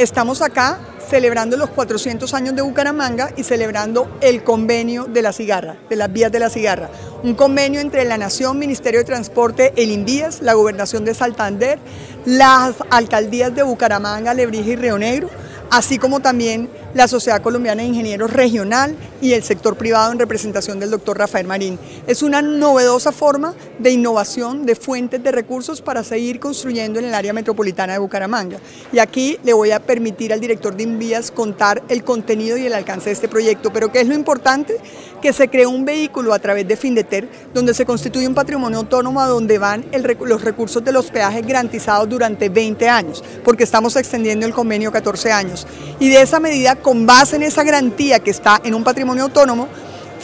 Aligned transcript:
Estamos 0.00 0.40
acá 0.40 0.78
celebrando 1.10 1.58
los 1.58 1.68
400 1.68 2.32
años 2.32 2.56
de 2.56 2.62
Bucaramanga 2.62 3.32
y 3.36 3.44
celebrando 3.44 4.10
el 4.22 4.42
convenio 4.42 5.04
de 5.04 5.20
la 5.20 5.30
cigarra, 5.34 5.76
de 5.90 5.96
las 5.96 6.10
vías 6.10 6.32
de 6.32 6.38
la 6.38 6.48
cigarra. 6.48 6.88
Un 7.22 7.34
convenio 7.34 7.80
entre 7.80 8.06
la 8.06 8.16
Nación, 8.16 8.58
Ministerio 8.58 9.00
de 9.00 9.04
Transporte, 9.04 9.74
el 9.76 9.90
INVÍAS, 9.90 10.40
la 10.40 10.54
Gobernación 10.54 11.04
de 11.04 11.12
Santander, 11.12 11.78
las 12.24 12.76
alcaldías 12.88 13.54
de 13.54 13.62
Bucaramanga, 13.62 14.32
Lebrija 14.32 14.70
y 14.70 14.76
Río 14.76 14.96
Negro, 14.96 15.28
así 15.70 15.98
como 15.98 16.20
también 16.20 16.70
la 16.94 17.06
Sociedad 17.06 17.42
Colombiana 17.42 17.82
de 17.82 17.88
Ingenieros 17.88 18.32
Regional 18.32 18.96
y 19.20 19.34
el 19.34 19.42
sector 19.42 19.76
privado 19.76 20.12
en 20.12 20.18
representación 20.18 20.80
del 20.80 20.92
doctor 20.92 21.18
Rafael 21.18 21.46
Marín. 21.46 21.78
Es 22.06 22.22
una 22.22 22.40
novedosa 22.40 23.12
forma 23.12 23.54
de 23.80 23.90
innovación 23.90 24.66
de 24.66 24.76
fuentes 24.76 25.22
de 25.22 25.32
recursos 25.32 25.80
para 25.80 26.04
seguir 26.04 26.38
construyendo 26.38 26.98
en 26.98 27.06
el 27.06 27.14
área 27.14 27.32
metropolitana 27.32 27.94
de 27.94 27.98
Bucaramanga. 27.98 28.58
Y 28.92 28.98
aquí 28.98 29.38
le 29.42 29.54
voy 29.54 29.70
a 29.70 29.80
permitir 29.80 30.32
al 30.32 30.40
director 30.40 30.76
de 30.76 30.82
Invías 30.82 31.30
contar 31.30 31.82
el 31.88 32.04
contenido 32.04 32.58
y 32.58 32.66
el 32.66 32.74
alcance 32.74 33.06
de 33.06 33.14
este 33.14 33.28
proyecto, 33.28 33.72
pero 33.72 33.90
¿qué 33.90 34.02
es 34.02 34.06
lo 34.06 34.14
importante? 34.14 34.76
Que 35.22 35.32
se 35.32 35.48
creó 35.48 35.70
un 35.70 35.84
vehículo 35.84 36.34
a 36.34 36.38
través 36.38 36.68
de 36.68 36.76
Findeter, 36.76 37.28
donde 37.54 37.72
se 37.72 37.86
constituye 37.86 38.28
un 38.28 38.34
patrimonio 38.34 38.78
autónomo 38.78 39.20
a 39.20 39.26
donde 39.26 39.58
van 39.58 39.86
los 40.20 40.42
recursos 40.42 40.84
de 40.84 40.92
los 40.92 41.10
peajes 41.10 41.46
garantizados 41.46 42.08
durante 42.08 42.48
20 42.48 42.88
años, 42.88 43.24
porque 43.44 43.64
estamos 43.64 43.96
extendiendo 43.96 44.46
el 44.46 44.52
convenio 44.52 44.92
14 44.92 45.32
años. 45.32 45.66
Y 45.98 46.08
de 46.08 46.20
esa 46.20 46.38
medida 46.38 46.76
con 46.76 47.06
base 47.06 47.36
en 47.36 47.44
esa 47.44 47.64
garantía 47.64 48.18
que 48.18 48.30
está 48.30 48.60
en 48.62 48.74
un 48.74 48.84
patrimonio 48.84 49.24
autónomo, 49.24 49.68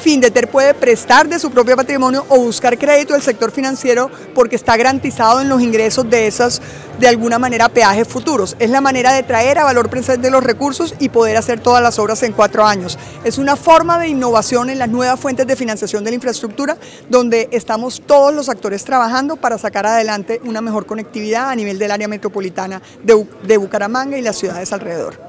Findeter 0.06 0.48
puede 0.48 0.72
prestar 0.72 1.28
de 1.28 1.40
su 1.40 1.50
propio 1.50 1.74
patrimonio 1.74 2.24
o 2.28 2.38
buscar 2.38 2.78
crédito 2.78 3.14
del 3.14 3.22
sector 3.22 3.50
financiero 3.50 4.08
porque 4.36 4.54
está 4.54 4.76
garantizado 4.76 5.40
en 5.40 5.48
los 5.48 5.60
ingresos 5.60 6.08
de 6.08 6.28
esas, 6.28 6.62
de 7.00 7.08
alguna 7.08 7.40
manera, 7.40 7.68
peajes 7.68 8.06
futuros. 8.06 8.54
Es 8.60 8.70
la 8.70 8.80
manera 8.80 9.12
de 9.12 9.24
traer 9.24 9.58
a 9.58 9.64
valor 9.64 9.90
presente 9.90 10.30
los 10.30 10.44
recursos 10.44 10.94
y 11.00 11.08
poder 11.08 11.36
hacer 11.36 11.58
todas 11.58 11.82
las 11.82 11.98
obras 11.98 12.22
en 12.22 12.34
cuatro 12.34 12.64
años. 12.64 12.96
Es 13.24 13.36
una 13.36 13.56
forma 13.56 13.98
de 13.98 14.06
innovación 14.06 14.70
en 14.70 14.78
las 14.78 14.88
nuevas 14.88 15.18
fuentes 15.18 15.44
de 15.44 15.56
financiación 15.56 16.04
de 16.04 16.10
la 16.12 16.14
infraestructura 16.14 16.76
donde 17.10 17.48
estamos 17.50 18.00
todos 18.06 18.32
los 18.32 18.48
actores 18.48 18.84
trabajando 18.84 19.34
para 19.34 19.58
sacar 19.58 19.86
adelante 19.86 20.40
una 20.44 20.60
mejor 20.60 20.86
conectividad 20.86 21.50
a 21.50 21.56
nivel 21.56 21.80
del 21.80 21.90
área 21.90 22.06
metropolitana 22.06 22.80
de, 23.02 23.26
de 23.42 23.56
Bucaramanga 23.56 24.16
y 24.16 24.22
las 24.22 24.36
ciudades 24.36 24.72
alrededor. 24.72 25.25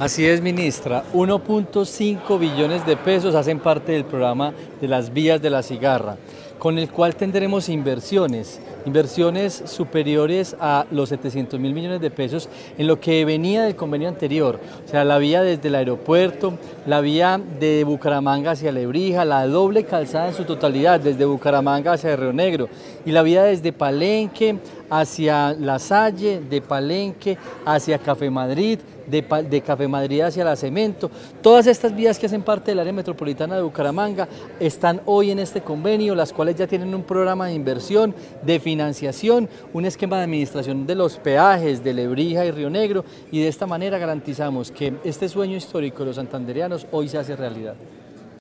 Así 0.00 0.24
es, 0.24 0.40
ministra. 0.40 1.02
1.5 1.12 2.38
billones 2.38 2.86
de 2.86 2.96
pesos 2.96 3.34
hacen 3.34 3.58
parte 3.58 3.90
del 3.90 4.04
programa 4.04 4.52
de 4.80 4.86
las 4.86 5.12
vías 5.12 5.42
de 5.42 5.50
la 5.50 5.64
cigarra, 5.64 6.16
con 6.58 6.78
el 6.78 6.90
cual 6.90 7.14
tendremos 7.14 7.68
inversiones, 7.68 8.60
inversiones 8.84 9.62
superiores 9.66 10.56
a 10.60 10.86
los 10.90 11.08
700 11.10 11.58
mil 11.60 11.72
millones 11.72 12.00
de 12.00 12.10
pesos 12.10 12.48
en 12.76 12.86
lo 12.86 13.00
que 13.00 13.24
venía 13.24 13.62
del 13.62 13.76
convenio 13.76 14.08
anterior, 14.08 14.58
o 14.84 14.88
sea, 14.88 15.04
la 15.04 15.18
vía 15.18 15.42
desde 15.42 15.68
el 15.68 15.76
aeropuerto, 15.76 16.54
la 16.86 17.00
vía 17.00 17.40
de 17.60 17.84
Bucaramanga 17.84 18.52
hacia 18.52 18.72
Lebrija, 18.72 19.24
la 19.24 19.46
doble 19.46 19.84
calzada 19.84 20.28
en 20.28 20.34
su 20.34 20.44
totalidad, 20.44 21.00
desde 21.00 21.24
Bucaramanga 21.24 21.92
hacia 21.92 22.16
Río 22.16 22.32
Negro, 22.32 22.68
y 23.04 23.12
la 23.12 23.22
vía 23.22 23.44
desde 23.44 23.72
Palenque 23.72 24.56
hacia 24.90 25.52
La 25.52 25.78
Salle, 25.78 26.40
de 26.40 26.60
Palenque 26.60 27.36
hacia 27.64 27.98
Café 27.98 28.30
Madrid, 28.30 28.78
de, 29.08 29.62
Café 29.62 29.88
Madrid 29.88 30.20
hacia 30.20 30.44
la 30.44 30.56
Cemento. 30.56 31.10
Todas 31.42 31.66
estas 31.66 31.94
vías 31.94 32.18
que 32.18 32.26
hacen 32.26 32.42
parte 32.42 32.70
del 32.70 32.80
área 32.80 32.92
metropolitana 32.92 33.56
de 33.56 33.62
Bucaramanga 33.62 34.28
están 34.60 35.00
hoy 35.06 35.30
en 35.30 35.38
este 35.38 35.60
convenio, 35.60 36.14
las 36.14 36.32
cuales 36.32 36.47
ya 36.56 36.66
tienen 36.66 36.94
un 36.94 37.02
programa 37.02 37.46
de 37.46 37.54
inversión, 37.54 38.14
de 38.42 38.60
financiación, 38.60 39.48
un 39.72 39.84
esquema 39.84 40.18
de 40.18 40.24
administración 40.24 40.86
de 40.86 40.94
los 40.94 41.16
peajes 41.16 41.82
de 41.82 41.94
Lebrija 41.94 42.44
y 42.44 42.50
Río 42.50 42.70
Negro 42.70 43.04
y 43.30 43.40
de 43.40 43.48
esta 43.48 43.66
manera 43.66 43.98
garantizamos 43.98 44.70
que 44.70 44.94
este 45.04 45.28
sueño 45.28 45.56
histórico 45.56 46.00
de 46.00 46.06
los 46.06 46.16
santanderianos 46.16 46.86
hoy 46.90 47.08
se 47.08 47.18
hace 47.18 47.36
realidad. 47.36 47.74